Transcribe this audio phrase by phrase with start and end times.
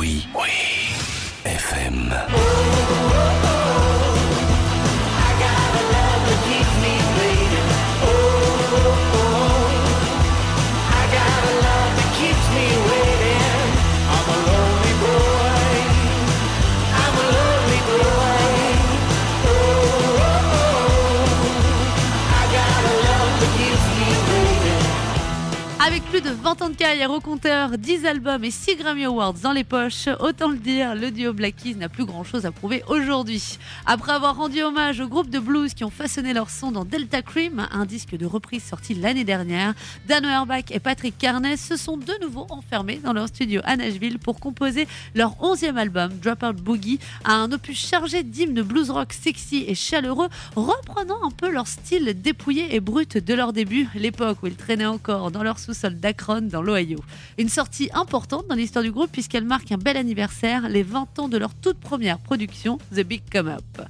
[0.00, 0.48] Oui, oui.
[1.44, 3.19] FM.
[26.60, 30.58] 40 ans au compteur, 10 albums et 6 Grammy Awards dans les poches, autant le
[30.58, 33.58] dire, le duo Black Keys n'a plus grand chose à prouver aujourd'hui.
[33.86, 37.22] Après avoir rendu hommage au groupe de blues qui ont façonné leur son dans Delta
[37.22, 39.72] Cream, un disque de reprise sorti l'année dernière,
[40.06, 44.18] Dan Auerbach et Patrick Carney se sont de nouveau enfermés dans leur studio à Nashville
[44.18, 49.74] pour composer leur 11e album, Dropout Boogie, un opus chargé d'hymnes blues rock sexy et
[49.74, 54.56] chaleureux, reprenant un peu leur style dépouillé et brut de leur début, l'époque où ils
[54.56, 56.98] traînaient encore dans leur sous-sol d'Akron dans l'Ohio.
[57.38, 61.28] Une sortie importante dans l'histoire du groupe puisqu'elle marque un bel anniversaire, les 20 ans
[61.28, 63.86] de leur toute première production, The Big Come Up.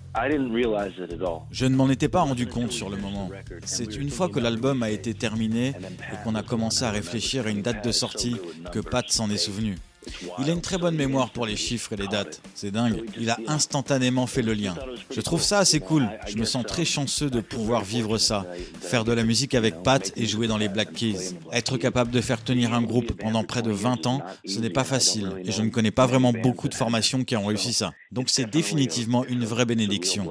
[1.50, 3.30] Je ne m'en étais pas rendu compte sur le moment.
[3.64, 7.50] C'est une fois que l'album a été terminé et qu'on a commencé à réfléchir à
[7.50, 8.36] une date de sortie
[8.72, 9.76] que Pat s'en est souvenu.
[10.38, 12.40] Il a une très bonne mémoire pour les chiffres et les dates.
[12.54, 13.02] C'est dingue.
[13.18, 14.74] Il a instantanément fait le lien.
[15.10, 16.08] Je trouve ça assez cool.
[16.26, 18.46] Je me sens très chanceux de pouvoir vivre ça.
[18.80, 21.34] Faire de la musique avec Pat et jouer dans les Black Keys.
[21.52, 24.84] Être capable de faire tenir un groupe pendant près de 20 ans, ce n'est pas
[24.84, 25.32] facile.
[25.44, 27.92] Et je ne connais pas vraiment beaucoup de formations qui ont réussi ça.
[28.12, 30.30] Donc c'est définitivement une vraie bénédiction.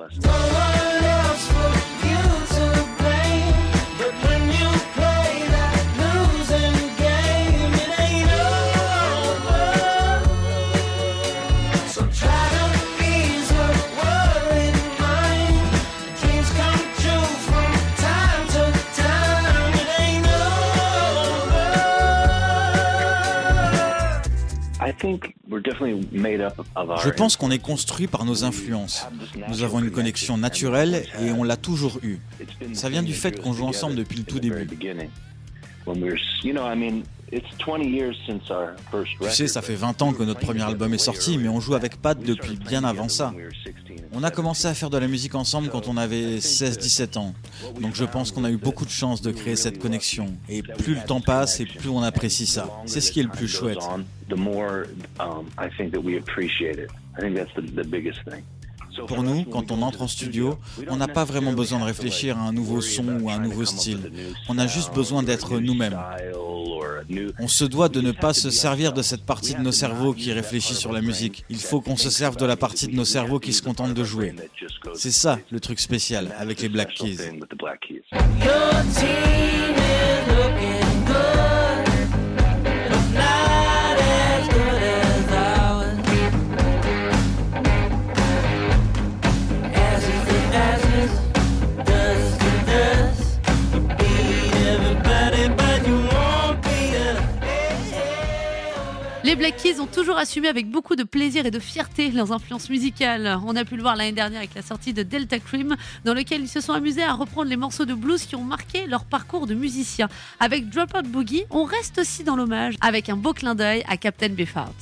[25.52, 29.08] Je pense qu'on est construit par nos influences.
[29.50, 32.20] Nous avons une connexion naturelle et on l'a toujours eue.
[32.74, 34.68] Ça vient du fait qu'on joue ensemble depuis le tout début.
[39.30, 41.76] Tu sais, ça fait 20 ans que notre premier album est sorti, mais on joue
[41.76, 43.34] avec Pat depuis bien avant ça.
[44.14, 47.34] On a commencé à faire de la musique ensemble quand on avait 16-17 ans.
[47.80, 50.34] Donc je pense qu'on a eu beaucoup de chance de créer cette connexion.
[50.48, 52.68] Et plus le temps passe et plus on apprécie ça.
[52.86, 53.80] C'est ce qui est le plus chouette.
[59.08, 60.58] Pour nous, quand on entre en studio,
[60.90, 63.64] on n'a pas vraiment besoin de réfléchir à un nouveau son ou à un nouveau
[63.66, 64.12] style.
[64.50, 65.98] On a juste besoin d'être nous-mêmes.
[67.40, 70.32] On se doit de ne pas se servir de cette partie de nos cerveaux qui
[70.32, 71.46] réfléchit sur la musique.
[71.50, 74.04] Il faut qu'on se serve de la partie de nos cerveaux qui se contente de
[74.04, 74.34] jouer.
[74.94, 77.18] C'est ça le truc spécial avec les Black Keys.
[99.26, 102.70] Les Black Keys ont toujours assumé avec beaucoup de plaisir et de fierté leurs influences
[102.70, 103.38] musicales.
[103.46, 105.76] On a pu le voir l'année dernière avec la sortie de Delta Cream,
[106.06, 108.88] dans lequel ils se sont amusés à reprendre les morceaux de blues qui ont marqué
[108.88, 110.08] leur parcours de musicien.
[110.40, 114.30] Avec Dropout Boogie, on reste aussi dans l'hommage, avec un beau clin d'œil à Captain
[114.30, 114.74] Beefheart.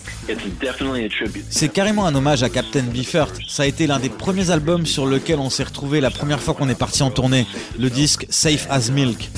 [1.50, 3.40] C'est carrément un hommage à Captain Beefheart.
[3.48, 6.54] Ça a été l'un des premiers albums sur lequel on s'est retrouvé la première fois
[6.54, 7.48] qu'on est parti en tournée.
[7.80, 9.32] Le disque Safe as Milk.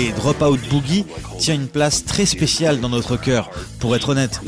[0.00, 1.04] Et Dropout Boogie
[1.38, 3.50] tient une place très spéciale dans notre cœur,
[3.80, 4.40] pour être honnête.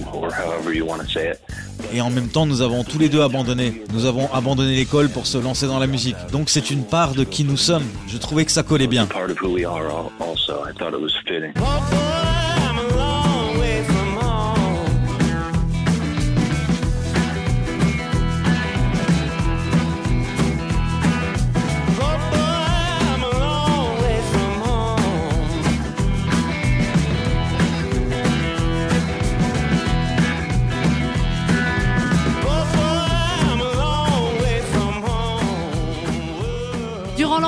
[1.93, 3.83] Et en même temps, nous avons tous les deux abandonné.
[3.93, 6.17] Nous avons abandonné l'école pour se lancer dans la musique.
[6.31, 7.85] Donc c'est une part de qui nous sommes.
[8.09, 9.07] Je trouvais que ça collait bien.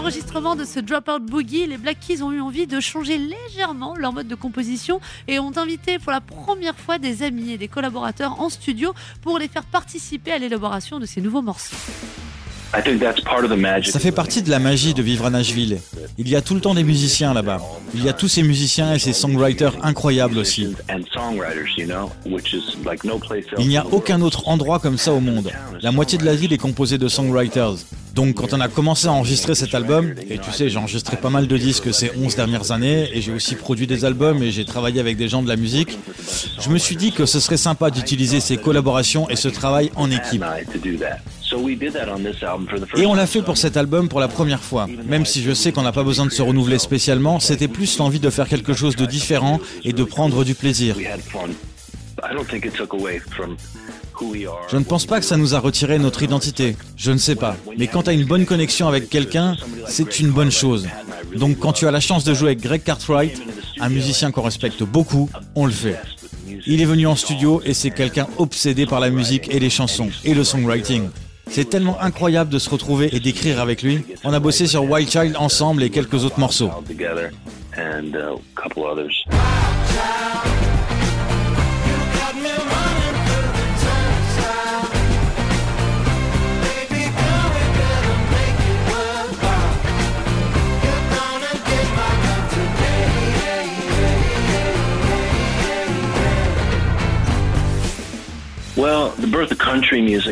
[0.04, 4.12] L'enregistrement de ce Dropout Boogie, les Black Keys ont eu envie de changer légèrement leur
[4.12, 8.38] mode de composition et ont invité pour la première fois des amis et des collaborateurs
[8.38, 8.92] en studio
[9.22, 11.76] pour les faire participer à l'élaboration de ces nouveaux morceaux.
[13.84, 15.78] Ça fait partie de la magie de vivre à Nashville.
[16.18, 17.62] Il y a tout le temps des musiciens là-bas.
[17.94, 20.74] Il y a tous ces musiciens et ces songwriters incroyables aussi.
[23.58, 25.50] Il n'y a aucun autre endroit comme ça au monde.
[25.80, 27.76] La moitié de la ville est composée de songwriters.
[28.14, 31.30] Donc quand on a commencé à enregistrer cet album, et tu sais j'ai enregistré pas
[31.30, 34.64] mal de disques ces 11 dernières années, et j'ai aussi produit des albums et j'ai
[34.64, 35.98] travaillé avec des gens de la musique,
[36.60, 40.12] je me suis dit que ce serait sympa d'utiliser ces collaborations et ce travail en
[40.12, 40.44] équipe.
[42.96, 44.86] Et on l'a fait pour cet album pour la première fois.
[45.06, 48.20] Même si je sais qu'on n'a pas besoin de se renouveler spécialement, c'était plus l'envie
[48.20, 50.96] de faire quelque chose de différent et de prendre du plaisir.
[54.68, 56.76] Je ne pense pas que ça nous a retiré notre identité.
[56.96, 57.56] Je ne sais pas.
[57.78, 59.56] Mais quand tu as une bonne connexion avec quelqu'un,
[59.86, 60.86] c'est une bonne chose.
[61.36, 63.40] Donc quand tu as la chance de jouer avec Greg Cartwright,
[63.80, 65.98] un musicien qu'on respecte beaucoup, on le fait.
[66.66, 70.08] Il est venu en studio et c'est quelqu'un obsédé par la musique et les chansons
[70.24, 71.08] et le songwriting.
[71.50, 74.04] C'est tellement incroyable de se retrouver et d'écrire avec lui.
[74.24, 76.70] On a bossé sur Wild Child ensemble et quelques autres morceaux.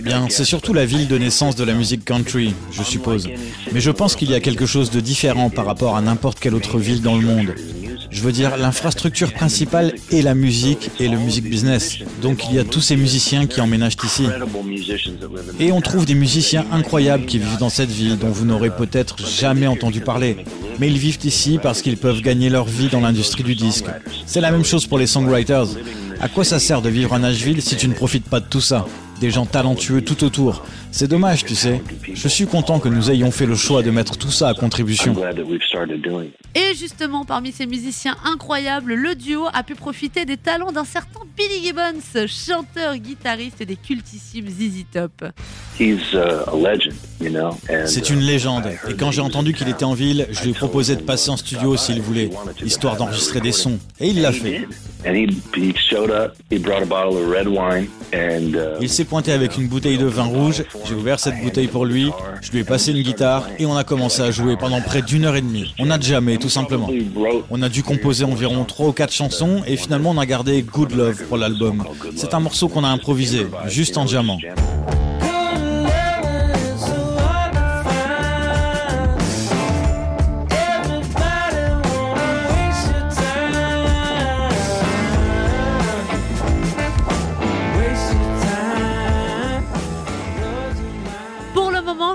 [0.02, 3.28] Bien, c'est surtout la ville de naissance de la musique country, je suppose.
[3.72, 6.54] Mais je pense qu'il y a quelque chose de différent par rapport à n'importe quelle
[6.54, 7.54] autre ville dans le monde.
[8.12, 11.98] Je veux dire, l'infrastructure principale est la musique et le music business.
[12.20, 14.26] Donc il y a tous ces musiciens qui emménagent ici.
[15.58, 19.16] Et on trouve des musiciens incroyables qui vivent dans cette ville dont vous n'aurez peut-être
[19.26, 20.44] jamais entendu parler.
[20.78, 23.86] Mais ils vivent ici parce qu'ils peuvent gagner leur vie dans l'industrie du disque.
[24.26, 25.68] C'est la même chose pour les songwriters.
[26.20, 28.60] À quoi ça sert de vivre à Nashville si tu ne profites pas de tout
[28.60, 28.86] ça?
[29.22, 30.64] Des gens talentueux tout autour.
[30.90, 31.80] C'est dommage, tu sais.
[32.12, 35.14] Je suis content que nous ayons fait le choix de mettre tout ça à contribution.
[36.56, 41.20] Et justement, parmi ces musiciens incroyables, le duo a pu profiter des talents d'un certain
[41.36, 45.24] Billy Gibbons, chanteur, guitariste des cultissimes ZZ Top.
[45.80, 45.96] Uh,
[47.86, 48.66] C'est une légende.
[48.88, 51.36] Et quand j'ai entendu qu'il était en ville, je lui ai proposé de passer en
[51.36, 52.30] studio s'il voulait,
[52.64, 53.78] histoire d'enregistrer des sons.
[54.00, 54.66] Et il l'a fait.
[58.80, 62.10] Il s'est pointé avec une bouteille de vin rouge, j'ai ouvert cette bouteille pour lui,
[62.40, 65.26] je lui ai passé une guitare et on a commencé à jouer pendant près d'une
[65.26, 65.74] heure et demie.
[65.78, 66.88] On a jamais, tout simplement.
[67.50, 70.92] On a dû composer environ 3 ou 4 chansons et finalement on a gardé Good
[70.92, 71.84] Love pour l'album.
[72.16, 74.38] C'est un morceau qu'on a improvisé, juste en diamant.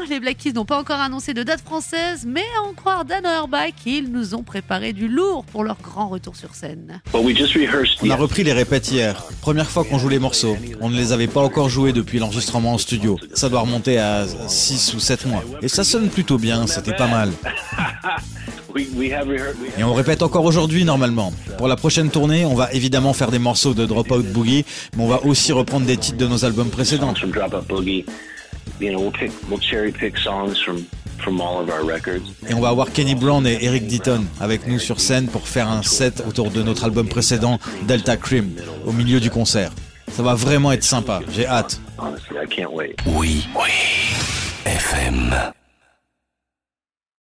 [0.10, 3.26] Les Black Keys n'ont pas encore annoncé de date française, mais à en croire Dan
[3.26, 7.02] Auerbach, ils nous ont préparé du lourd pour leur grand retour sur scène.
[7.14, 9.24] On a repris les répètes hier.
[9.42, 10.58] Première fois qu'on joue les morceaux.
[10.82, 13.18] On ne les avait pas encore joués depuis l'enregistrement en studio.
[13.34, 15.44] Ça doit remonter à 6 ou 7 mois.
[15.62, 17.32] Et ça sonne plutôt bien, c'était pas mal.
[19.78, 21.34] Et on répète encore aujourd'hui normalement.
[21.58, 24.66] Pour la prochaine tournée, on va évidemment faire des morceaux de Dropout Boogie,
[24.96, 27.14] mais on va aussi reprendre des titres de nos albums précédents.
[32.48, 35.68] Et on va avoir Kenny Brown et Eric Deaton avec nous sur scène pour faire
[35.68, 38.52] un set autour de notre album précédent, Delta Cream,
[38.86, 39.72] au milieu du concert.
[40.12, 41.82] Ça va vraiment être sympa, j'ai hâte.
[43.08, 43.72] Oui, oui.
[44.66, 45.36] FM.